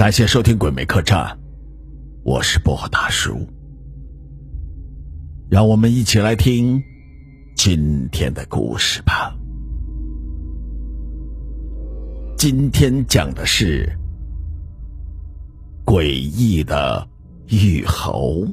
[0.00, 1.26] 感谢收听《鬼魅客栈》，
[2.24, 3.46] 我是薄荷大叔。
[5.50, 6.82] 让我们一起来听
[7.54, 9.36] 今天的故事吧。
[12.38, 13.86] 今天讲的是
[15.84, 17.06] 诡异的
[17.50, 18.46] 玉猴。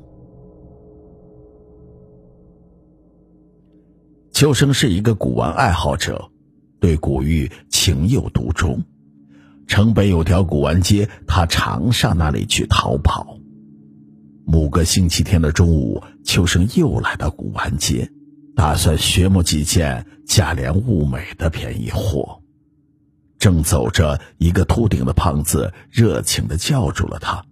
[4.34, 6.30] 秋生是一个古玩爱好者，
[6.82, 8.84] 对古玉情有独钟。
[9.68, 13.38] 城北有条古玩街，他常上那里去逃跑。
[14.46, 18.10] 某个星期天的中午，秋生又来到古玩街，
[18.56, 22.42] 打算寻摸几件价廉物美的便宜货。
[23.38, 27.44] 正走着，一个秃顶的胖子热情的叫住了他。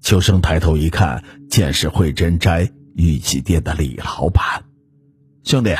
[0.00, 4.64] 秋生抬头一看，见是慧珍斋玉器店的李老板。
[5.44, 5.76] 兄弟，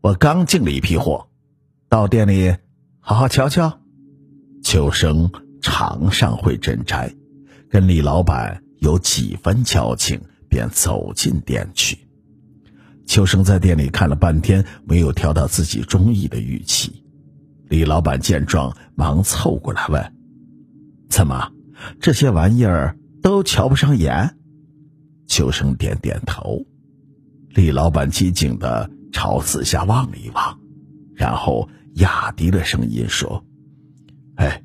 [0.00, 1.26] 我刚进了一批货，
[1.88, 2.54] 到店里
[3.00, 3.80] 好好瞧瞧。
[4.74, 5.30] 秋生
[5.62, 7.14] 常上会珍斋，
[7.70, 11.96] 跟李老板有几分交情，便走进店去。
[13.06, 17.04] 秋生在店里看了半天，没有挑到自己中意的玉器。
[17.68, 20.12] 李老板见状，忙凑过来问
[21.08, 21.52] ：“怎么，
[22.00, 24.36] 这些玩意儿都瞧不上眼？”
[25.28, 26.66] 秋生点点头。
[27.50, 30.58] 李老板机警的朝四下望了一望，
[31.14, 33.46] 然后压低了声音说。
[34.36, 34.63] 哎，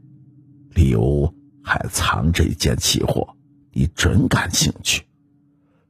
[0.74, 3.36] 里屋还藏着一件奇货，
[3.72, 5.04] 你准感兴趣。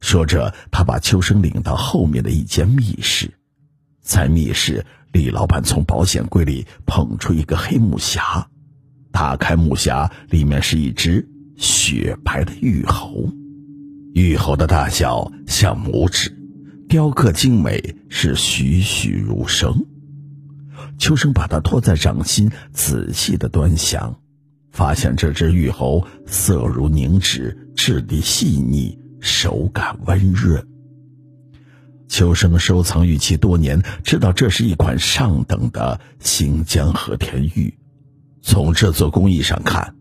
[0.00, 3.32] 说着，他把秋生领到后面的一间密室。
[4.00, 8.46] 在密室，李老板从保险柜里捧出一个黑木匣，
[9.12, 13.28] 打开木匣，里面是一只雪白的玉猴。
[14.14, 16.34] 玉猴的大小像拇指，
[16.88, 19.86] 雕刻精美，是栩栩如生。
[20.98, 24.18] 秋生把它托在掌心，仔细的端详，
[24.70, 30.66] 发现这只玉猴色如凝脂，质地细腻，手感温润。
[32.08, 37.78] 秋生收藏玉器多年，知道这是一款上等的新疆和田玉。
[38.42, 39.94] 从这座工艺上看，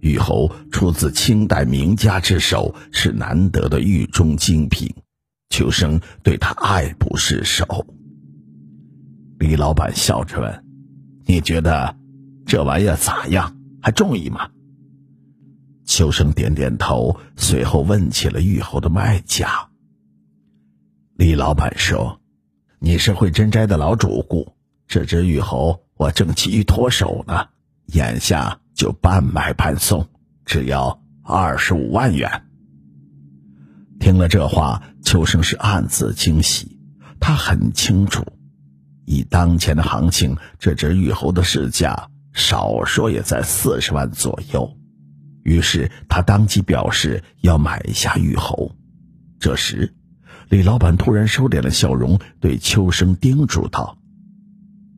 [0.00, 4.94] 玉猴出自清代名家之手，是难得的玉中精品。
[5.48, 7.86] 秋生对他爱不释手。
[9.38, 10.64] 李老板笑着问
[11.26, 11.96] ：“你觉得
[12.46, 13.55] 这玩意咋样？
[13.86, 14.50] 还中意吗？”
[15.86, 19.68] 秋生点点头，随后问起了玉猴的卖家。
[21.14, 22.20] 李老板说
[22.80, 24.56] ：“你是会珍斋的老主顾，
[24.88, 27.46] 这只玉猴我正急于脱手呢，
[27.92, 30.08] 眼下就半买半送，
[30.44, 32.42] 只要二十五万元。”
[34.00, 36.80] 听了这话，秋生是暗自惊喜，
[37.20, 38.26] 他很清楚。
[39.04, 44.70] 以当前的行情，这只玉猴的市价少说也在四十万左右。
[45.42, 48.70] 于是他当即表示要买下玉猴。
[49.40, 49.94] 这时，
[50.48, 53.98] 李老板突然收敛了笑容，对秋生叮嘱道：“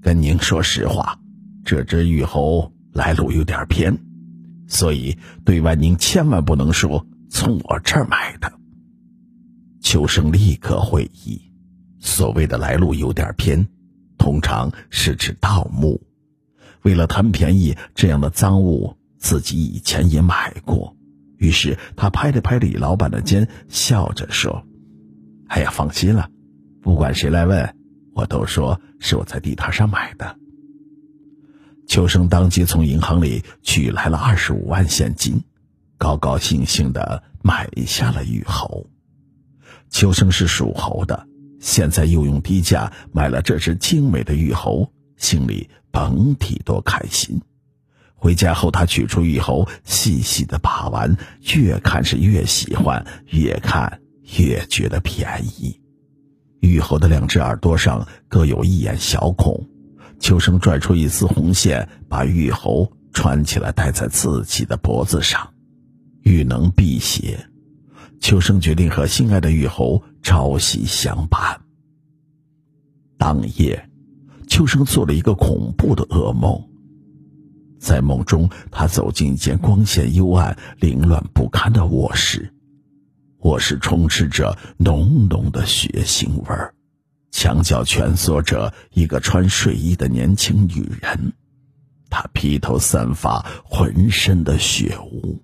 [0.02, 1.18] 跟您说实话，
[1.64, 3.98] 这只玉猴来路有点偏，
[4.66, 8.52] 所以对外您千万不能说从我这儿买的。”
[9.80, 11.40] 秋生立刻会意，
[12.00, 13.68] 所谓的来路有点偏。
[14.18, 16.02] 通常是指盗墓，
[16.88, 20.96] 为了贪便宜，这样的赃物自己以前也买过。
[21.36, 24.64] 于是他拍了拍李老板的肩，笑着说
[25.48, 26.30] ：“哎呀，放心了，
[26.80, 27.76] 不管谁来问，
[28.14, 30.34] 我都说是我在地摊上买的。”
[31.86, 35.44] 秋生当即从银行里取来了二十五万现金，
[35.98, 38.88] 高高兴兴的买下了玉猴。
[39.90, 41.28] 秋生是属猴的。
[41.60, 47.40] 现在又用低价买了这只精美的玉猴，心里甭提多开心。
[48.14, 51.16] 回家后，他取出玉猴，细细的把玩，
[51.54, 54.00] 越看是越喜欢，越看
[54.38, 55.80] 越觉得便宜。
[56.60, 59.68] 玉猴的两只耳朵上各有一眼小孔，
[60.18, 65.54] 秋生拽出一丝红线，把玉猴穿起来戴在自己的脖子上，
[66.22, 67.48] 玉能辟邪。
[68.20, 71.60] 秋生决定和心爱的玉猴朝夕相伴。
[73.16, 73.87] 当夜，
[74.48, 76.60] 秋生做了一个恐怖的噩梦。
[77.78, 82.52] 在梦中，他走进一间光线幽暗、凌乱不堪的卧室，
[83.42, 86.74] 卧室充斥着浓浓的血腥味儿，
[87.30, 91.34] 墙角蜷缩着一个穿睡衣的年轻女人，
[92.10, 95.40] 她披头散发，浑身的血污。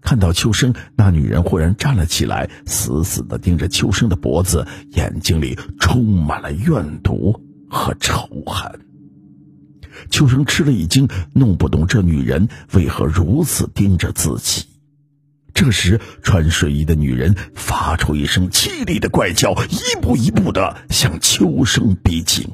[0.00, 7.40] 看到秋生，那女人忽然站了起来，死死的盯着秋生的脖子，眼睛里充满了怨毒
[7.72, 8.80] 和仇恨。
[10.10, 14.66] 秋生吃了一惊，弄不懂这女人为何如此盯着自己。
[15.54, 22.46] 这时，穿睡衣的女人发出一声凄厉的怪叫，一步一步的向秋生逼近。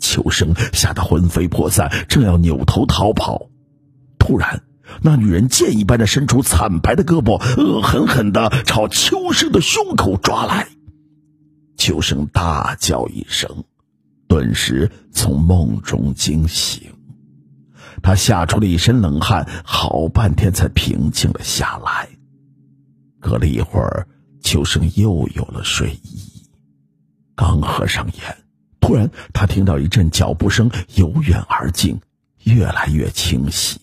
[0.00, 3.48] 秋生吓得魂飞魄散，正要扭头逃跑，
[4.18, 4.62] 突然，
[5.02, 10.68] 那女人剑一般的伸出惨白的胳膊，恶狠狠的朝秋生的胸口抓来。
[11.76, 13.64] 秋生大叫一声，
[14.28, 16.82] 顿时从梦中惊醒。
[18.02, 22.08] 他吓出了一身冷汗，好半天才平静了下来。
[23.20, 24.06] 隔了一会儿，
[24.42, 26.46] 秋生又有了睡意，
[27.34, 28.36] 刚合上眼，
[28.80, 31.98] 突然他听到一阵脚步声由远而近，
[32.42, 33.80] 越来越清晰。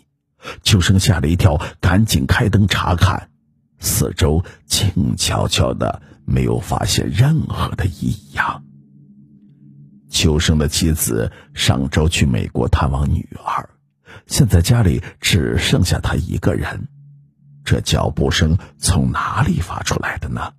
[0.61, 3.29] 秋生吓了一跳，赶紧开灯查看，
[3.79, 8.63] 四周静悄悄的，没有发现任何的异样。
[10.11, 13.69] 秋生的妻子上周去美国探望女儿。
[14.27, 16.87] 现在家里只剩下他一个人，
[17.63, 20.53] 这脚步声从哪里发出来的呢？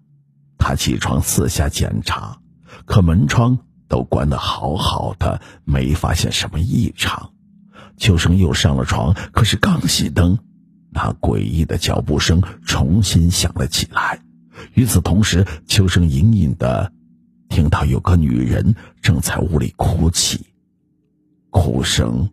[0.58, 2.38] 他起床四下检查，
[2.86, 3.58] 可门窗
[3.88, 7.30] 都关得好好的，没发现什么异常。
[7.98, 10.38] 秋生又上了床，可是刚熄灯，
[10.90, 14.20] 那诡异的脚步声重新响了起来。
[14.74, 16.92] 与此同时，秋生隐隐的
[17.52, 20.40] 听到有个女人正在屋里哭泣，
[21.50, 22.30] 哭声。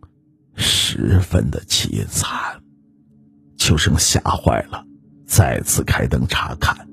[0.56, 2.30] 十分的凄惨，
[3.58, 4.82] 秋生吓坏了，
[5.26, 6.88] 再次开灯查看。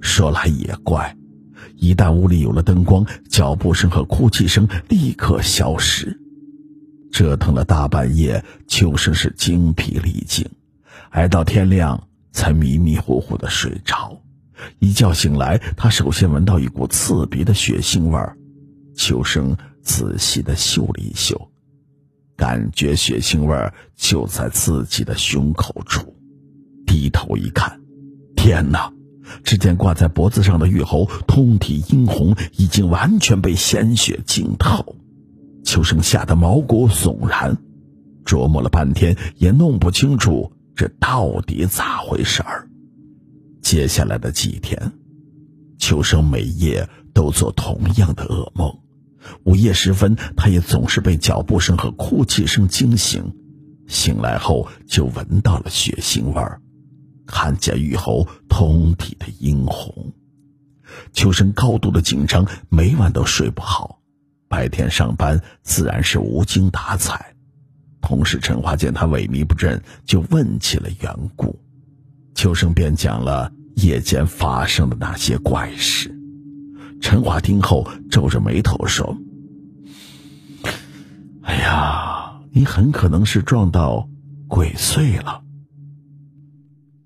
[0.00, 1.14] 说来也怪，
[1.76, 6.18] 一旦屋里有了灯光，脚步声和哭泣声立刻消失。
[7.12, 10.46] 折腾了大半夜，秋生是精疲力尽，
[11.10, 14.22] 挨到天亮才迷迷糊糊的睡着。
[14.78, 18.36] 一觉醒来，他首先闻到一股刺鼻的血腥味儿。
[18.94, 21.50] 秋生仔细的嗅了一嗅。
[22.36, 26.16] 感觉血腥味儿就在自己的胸口处，
[26.86, 27.80] 低头一看，
[28.34, 28.90] 天哪！
[29.44, 34.96] 只见挂在脖子上的玉猴通体殷红，已经完全被鲜血浸透。
[35.64, 37.58] 秋生吓得毛骨悚然，
[38.24, 42.69] 琢磨了半天也弄不清楚这到底咋回事儿。
[43.70, 44.92] 接下来的几天，
[45.78, 48.80] 秋生每夜都做同样的噩梦。
[49.44, 53.32] 午夜时分，他也总是被脚步声和哭泣声惊醒，
[53.86, 56.60] 醒来后就闻到了血腥味儿，
[57.28, 60.12] 看见玉猴通体的殷红。
[61.12, 64.00] 秋生高度的紧张，每晚都睡不好，
[64.48, 67.36] 白天上班自然是无精打采。
[68.00, 71.56] 同事陈华见他萎靡不振，就问起了缘故，
[72.34, 76.14] 秋生便讲了夜间发生的那些怪事。
[77.00, 79.16] 陈华听后皱着眉头说
[81.42, 84.08] ：“哎呀，你很可能是撞到
[84.48, 85.42] 鬼祟了。”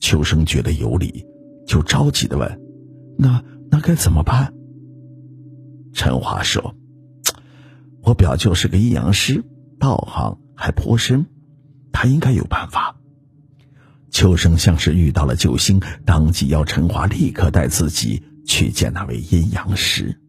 [0.00, 1.24] 秋生觉得有理，
[1.66, 2.60] 就着急的问
[3.16, 4.52] ：“那那该怎么办？”
[5.94, 6.74] 陈华说
[8.02, 9.44] ：“我表舅是个阴阳师，
[9.78, 11.26] 道行还颇深，
[11.92, 12.93] 他应该有办法。”
[14.14, 18.22] 秋生像是遇到了救星，当即要陈华立刻带自己。
[18.46, 20.20] 去见那位阴阳师，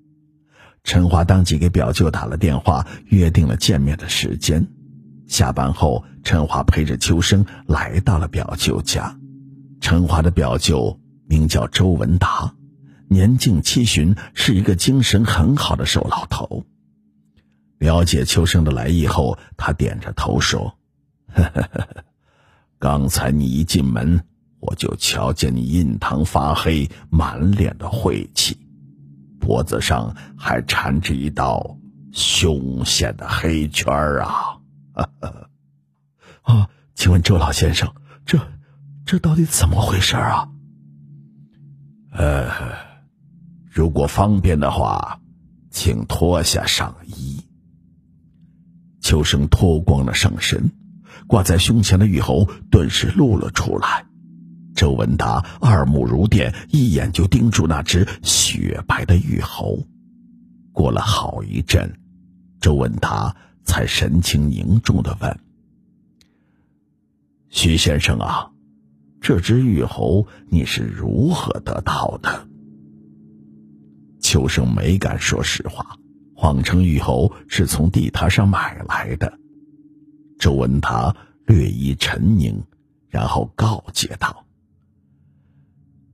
[0.85, 4.65] 陈华当即给表舅打了电话，约定了见面的时间。
[5.27, 9.19] 下班后，陈华陪着秋生来到了表舅家。
[9.81, 12.55] 陈华的表舅名叫周文达，
[13.09, 16.65] 年近七旬，是一个精神很好的瘦老头。
[17.79, 20.77] 了解秋生的来意后，他点着头说
[21.35, 22.05] ：“呵呵呵呵
[22.79, 24.23] 刚才你一进门。”
[24.61, 28.57] 我就瞧见你印堂发黑，满脸的晦气，
[29.39, 31.77] 脖子上还缠着一道
[32.11, 34.57] 凶险的黑圈啊！
[36.41, 37.93] 啊，请问周老先生，
[38.25, 38.39] 这
[39.05, 40.49] 这到底怎么回事啊？
[42.11, 42.49] 呃，
[43.69, 45.19] 如果方便的话，
[45.69, 47.39] 请脱下上衣。
[48.99, 50.71] 秋生脱光了上身，
[51.27, 54.05] 挂在胸前的玉猴顿时露了出来。
[54.75, 59.87] 周文达二目如电，一眼就盯住那只雪白的玉猴。
[60.73, 61.97] 过了好一阵，
[62.59, 65.39] 周文达才神情凝重的问
[67.49, 68.51] ：“徐先生啊，
[69.21, 72.47] 这只玉猴你是如何得到的？”
[74.19, 75.97] 秋生没敢说实话，
[76.35, 79.39] 谎称玉猴是从地摊上买来的。
[80.37, 81.15] 周文达
[81.45, 82.63] 略一沉凝，
[83.09, 84.45] 然后告诫道。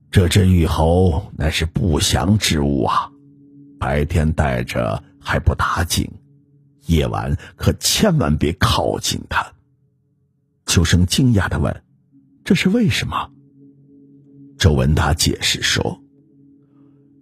[0.09, 3.11] 这只玉猴乃是不祥之物啊，
[3.79, 6.09] 白天带着还不打紧，
[6.87, 9.53] 夜晚可千万别靠近他。
[10.65, 11.83] 秋生惊讶的问
[12.43, 13.31] ：“这是为什么？”
[14.59, 16.01] 周文达解释说：“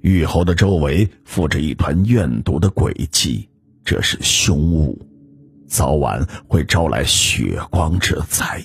[0.01, 3.49] 玉猴的周围附着一团怨毒的鬼气，
[3.85, 4.99] 这是凶物，
[5.69, 8.63] 早晚会招来血光之灾。”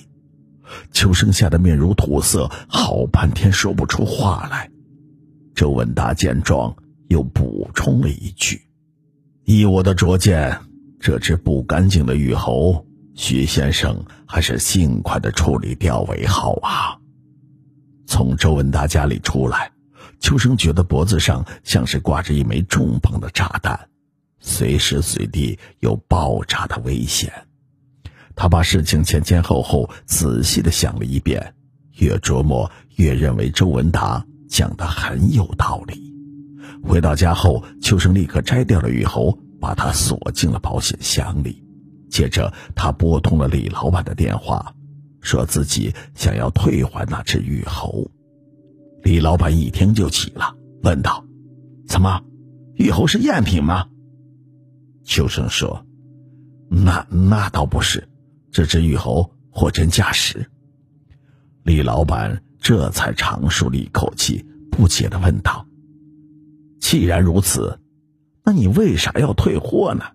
[0.91, 4.69] 秋生吓得面如土色，好半天说不出话来。
[5.53, 6.75] 周文达见状，
[7.07, 8.59] 又补充了一句
[9.45, 10.59] ：“依我的拙见，
[10.99, 16.97] 这只不干净的玉猴，徐先生还是尽快的处理掉为好啊。”
[18.07, 19.71] 从周文达家里出来，
[20.19, 23.87] 秋生觉得脖子上像是挂着一枚重磅的炸弹，
[24.45, 27.33] 随时随地有爆炸的危险。
[28.35, 31.55] 他把事情前前后后仔细的想了一遍，
[31.97, 36.13] 越琢磨越认为周文达讲的很有道理。
[36.83, 41.63] 回到家后，秋生立刻摘掉了玉猴，把它锁进了保险箱里。
[42.11, 44.75] 接着，他拨通了李老板的电话，
[45.21, 48.11] 说自己想要退还那只玉猴。
[49.01, 51.25] 李老板一听就急了，问道
[51.89, 52.21] ：“怎么，
[52.75, 53.87] 玉猴是赝品吗？”
[55.05, 55.85] 秋生说
[56.67, 58.09] ：“那那倒不是。”
[58.51, 60.49] 这只玉猴货真价实，
[61.63, 65.67] 李老板这才长舒了一口气，不解的问道
[66.79, 67.79] ：“既然如此，
[68.43, 70.05] 那你为啥要退货呢？”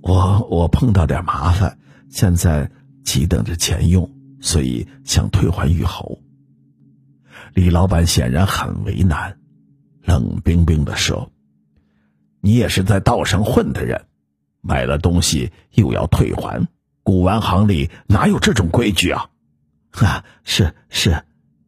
[0.00, 2.70] 我我碰到点麻烦，现在
[3.04, 4.08] 急等着钱用，
[4.40, 6.20] 所以想退还玉猴。
[7.54, 9.38] 李老板显然很为难，
[10.02, 11.32] 冷冰冰的说
[12.42, 14.04] ：“你也是在道上混的人。”
[14.64, 16.68] 买了东西又要退还，
[17.02, 19.28] 古玩行里哪有这种规矩啊？
[19.98, 21.24] 啊，是是，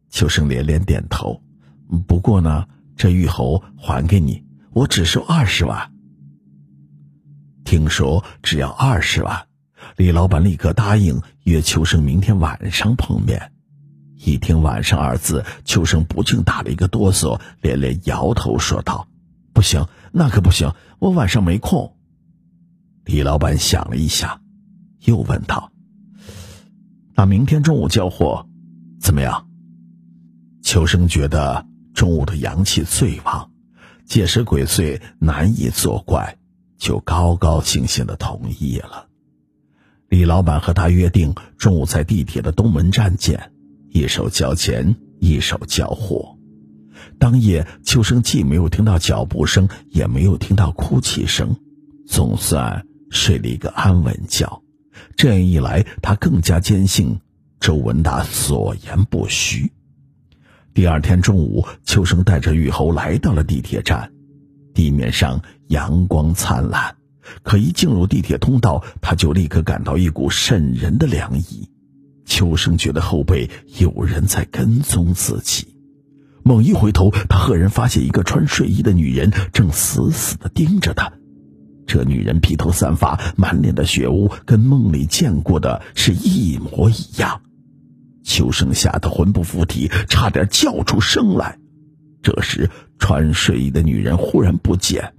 [0.09, 1.41] 秋生连连点头。
[2.07, 5.91] 不过呢，这玉猴还给你，我只收二十万。
[7.65, 9.47] 听说只要二十万，
[9.97, 13.51] 李老板立刻答应约秋生明天晚上碰面。
[14.15, 19.05] 一听“晚上”二字，秋生不禁打了一个哆嗦，连连摇头说道
[19.55, 21.95] ：“不行，那可不行，我晚上没空。”
[23.05, 24.41] 李老板想了一下，
[25.05, 25.71] 又问道
[27.15, 28.45] ：“那明天中午交货，
[28.99, 29.47] 怎么样？”
[30.61, 33.49] 秋生觉得中午的阳气最旺，
[34.05, 36.37] 借尸鬼祟难以作怪，
[36.77, 39.07] 就高高兴兴的同意了。
[40.09, 43.53] 李老板和他约定中午在地铁的东门站见，
[43.89, 46.34] 一手交钱，一手交货。
[47.19, 51.55] 当夜，秋生既没有听到脚步声，也没有听到哭泣声，
[52.07, 52.85] 总算。
[53.11, 54.61] 睡了一个安稳觉，
[55.15, 57.21] 这样一来，他更加坚信
[57.61, 59.71] 周文达所言不虚。
[60.73, 64.11] 第二天中午，秋生带着玉猴来到了地铁站，
[64.73, 66.95] 地面上阳光灿烂，
[67.43, 71.69] 可一进入地铁通道，他就立刻感到一股渗人的凉意。
[72.25, 75.74] 秋生觉得后背有人在跟踪自己，
[76.47, 81.11] 猛一回头，他赫然发现一个穿睡衣的女人正死死地盯着他。
[81.87, 87.41] 这女人披头散发，满脸的血污，跟梦里见过的是一模一样。
[88.23, 91.57] 秋生吓得魂不附体，差点叫出声来。
[92.21, 95.15] 这时，穿睡衣的女人忽然不见。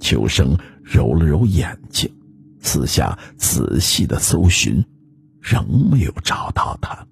[0.00, 2.10] 秋生揉了揉眼睛，
[2.62, 4.82] 四下仔细的搜寻，
[5.42, 7.07] 仍没有找到她。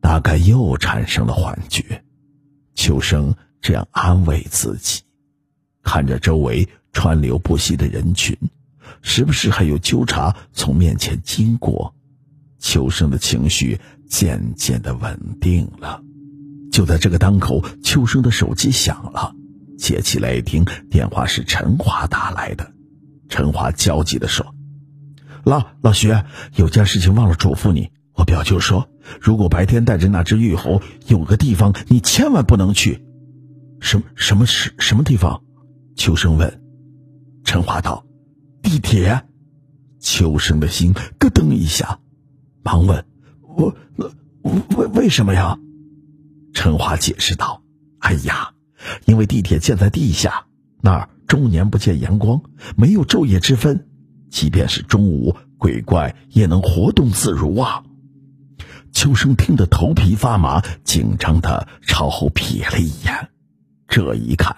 [0.00, 2.02] 大概又产生了幻觉。
[2.74, 5.02] 秋生这样安慰自己，
[5.82, 6.68] 看着周围。
[6.92, 8.36] 川流不息的人群，
[9.00, 11.94] 时不时还有纠察从面前经过。
[12.58, 16.02] 秋生的情绪渐渐的稳定了。
[16.72, 19.32] 就在这个当口，秋生的手机响了，
[19.78, 22.72] 接起来一听，电话是陈华打来的。
[23.28, 24.52] 陈华焦急的说
[25.46, 26.12] ：“老老徐，
[26.56, 27.92] 有件事情忘了嘱咐你。
[28.20, 28.86] 我表舅说，
[29.18, 33.02] 如果白天带着那只玉猴，有个地方你千万不能去。
[33.80, 35.42] 什么什么什什么地方？”
[35.96, 36.60] 秋生问。
[37.44, 38.04] 陈华道
[38.60, 39.22] ：“地铁。”
[40.00, 41.98] 秋生的心咯噔一下，
[42.62, 43.06] 忙问
[43.56, 43.74] ：“我
[44.76, 45.58] 为为什么呀？”
[46.52, 47.62] 陈华解释道
[48.00, 48.52] ：“哎呀，
[49.06, 50.44] 因为地铁建在地下，
[50.82, 52.42] 那儿终年不见阳光，
[52.76, 53.88] 没有昼夜之分，
[54.28, 57.82] 即便是中午，鬼怪也能活动自如啊。”
[58.92, 63.30] 秋生听得头皮发麻，紧张的朝后瞥了一眼，
[63.88, 64.56] 这一看。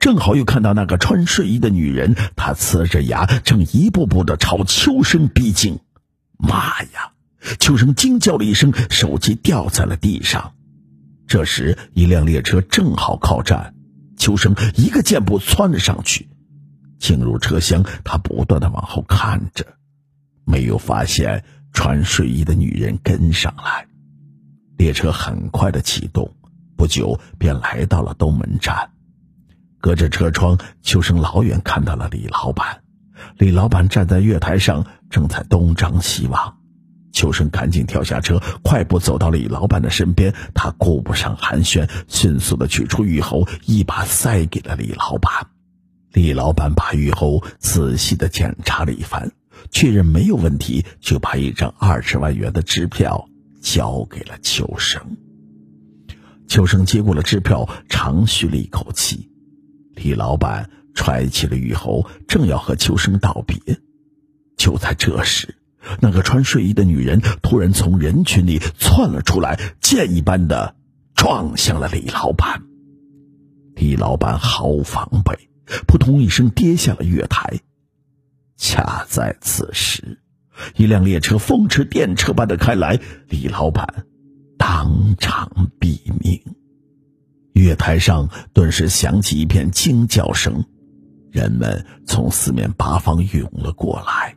[0.00, 5.78] 正好又看到那个穿睡衣的女人，她呲着牙，正一步步的朝秋生逼近。
[6.38, 7.12] 妈呀！
[7.60, 10.54] 秋生惊叫了一声，手机掉在了地上。
[11.26, 13.74] 这时，一辆列车正好靠站，
[14.16, 16.28] 秋生一个箭步窜了上去。
[16.98, 19.64] 进入车厢，他不断的往后看着，
[20.44, 23.86] 没有发现穿睡衣的女人跟上来。
[24.76, 26.34] 列车很快的启动，
[26.76, 28.90] 不久便来到了东门站。
[29.80, 32.82] 隔着车窗，秋生老远看到了李老板。
[33.36, 36.56] 李老板站在月台上，正在东张西望。
[37.12, 40.32] 秋生赶紧跳下车，快步走到李老板的身边。
[40.54, 45.48] 他顾不上寒暄，迅速的取出玉猴，一把塞给了李老板。
[46.12, 49.32] 李老板把玉猴仔细的检查了一番，
[49.70, 53.28] 确认没有问题，就把一张二十万元的支票
[53.60, 55.00] 交给了秋生。
[56.46, 59.30] 秋生接过了支票，长吁了一口气。
[59.94, 63.58] 李老板揣起了玉猴，正要和秋生道别，
[64.56, 65.56] 就在这时，
[66.00, 70.74] 那个穿睡衣的女人突然从人群里窜了出来，箭一般的
[71.14, 72.62] 撞向了李老板。
[73.74, 75.50] 李老板毫无防备，
[75.86, 77.60] 扑通一声跌下了月台。
[78.58, 80.18] 恰在此时，
[80.76, 82.98] 一辆列车风驰电掣般的开来，
[83.28, 84.04] 李老板
[84.58, 86.42] 当场毙命。
[87.52, 90.64] 月台上顿时响起一片惊叫声，
[91.30, 94.36] 人们从四面八方涌了过来。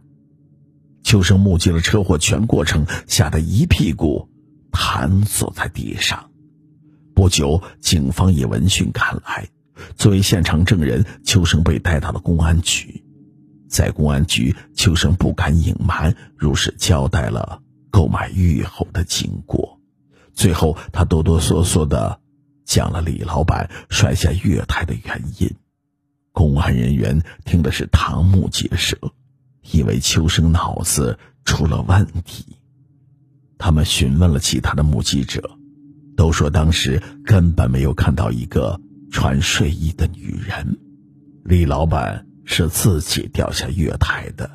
[1.04, 4.30] 秋生目击了车祸全过程，吓得一屁股
[4.72, 6.30] 瘫坐在地上。
[7.16, 9.50] 不久，警方也闻讯赶来，
[9.96, 13.04] 作为现场证人，秋生被带到了公安局。
[13.72, 19.80] 在公安局，秋生不敢隐瞒，如实交代了购买玉猴的经过。
[20.34, 22.20] 最后，他哆哆嗦嗦的。
[22.64, 25.50] 讲了李老板摔下月台的原因，
[26.32, 28.98] 公安人员听的是瞠目结舌，
[29.74, 32.46] 以为秋生脑子出了问题。
[33.58, 35.58] 他们询问了其他的目击者，
[36.16, 38.80] 都说当时根本没有看到一个
[39.12, 40.78] 穿睡衣的女人。
[41.44, 44.50] 李老板是自己掉下月台的。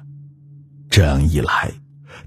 [0.89, 1.73] 这样一来，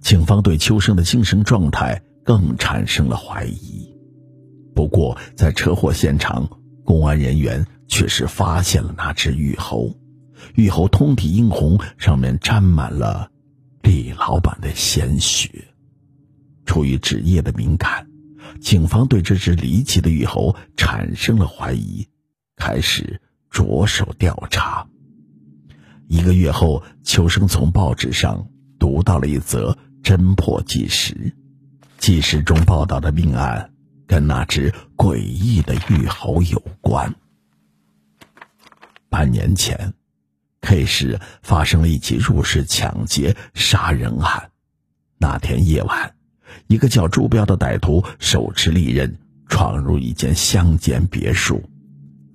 [0.01, 3.93] 警方对秋生的精神状态更产生了怀疑。
[4.75, 6.49] 不过，在车祸现场，
[6.85, 9.95] 公安人员确实发现了那只玉猴，
[10.55, 13.31] 玉猴通体殷红，上面沾满了
[13.81, 15.49] 李老板的鲜血。
[16.65, 18.07] 出于职业的敏感，
[18.61, 22.07] 警方对这只离奇的玉猴产生了怀疑，
[22.55, 23.19] 开始
[23.49, 24.87] 着手调查。
[26.09, 28.47] 一个月后，秋生从报纸上
[28.79, 31.33] 读到了一则侦破纪实，
[31.99, 33.71] 纪实中报道的命案。
[34.07, 37.13] 跟那只诡异的玉猴有关。
[39.07, 39.93] 半年前
[40.61, 44.49] ，K 市发生了一起入室抢劫杀人案。
[45.19, 46.15] 那天夜晚，
[46.65, 49.15] 一个叫朱彪的歹徒手持利刃
[49.47, 51.68] 闯入一间乡间别墅，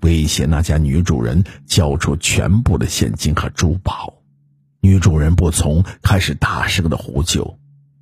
[0.04, 4.12] 威胁那家女主人交出全部的现金和珠宝。
[4.82, 7.58] 女主人不从，开始大声的呼救。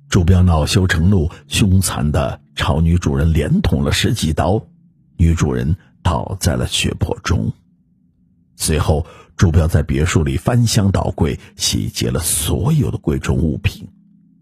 [0.09, 4.61] 朱彪恼羞成怒，凶残的朝女主人连捅了十几刀，
[5.15, 7.49] 女主人倒在了血泊中。
[8.57, 9.05] 随后，
[9.37, 13.87] 朱彪在别墅里翻箱倒柜，洗劫了所有的贵重物品，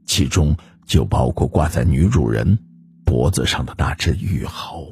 [0.08, 2.58] 其中就包括挂在女主人
[3.06, 4.92] 脖子上的那只玉猴。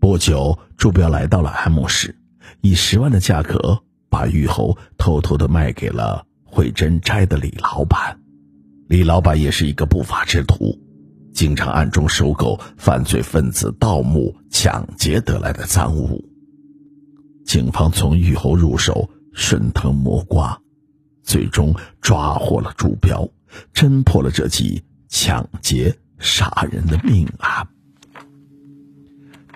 [0.00, 2.16] 不久，朱彪来到了 M 市，
[2.60, 8.18] 以十万的价格把玉猴偷偷的卖给了惠珍斋的李老板。
[8.88, 10.78] 李老板也是一个不法之徒，
[11.34, 16.24] 经常暗中收购犯罪分子盗墓、抢劫得来的赃物。
[17.44, 20.58] 警方从玉猴入手，顺藤摸瓜，
[21.22, 23.28] 最终抓获了朱彪，
[23.74, 27.66] 侦破了这起抢劫杀人的命案。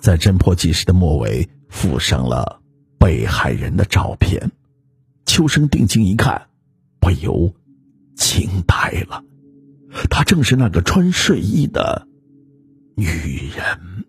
[0.03, 2.61] 在侦破纪实的末尾附上了
[2.99, 4.51] 被害人的照片，
[5.25, 6.49] 秋生定睛一看，
[7.01, 7.55] 不由。
[8.15, 9.25] 惊呆了，
[10.11, 12.07] 她正是那个穿睡衣的
[12.95, 13.07] 女
[13.57, 14.05] 人。